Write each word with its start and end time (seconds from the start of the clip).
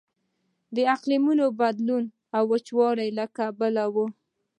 د 0.75 0.77
اقلیمي 0.93 1.33
بدلونونو 1.59 2.09
او 2.35 2.43
وچکاليو 2.51 3.15
له 3.17 3.25
کبله 3.37 3.83
و. 3.93 3.95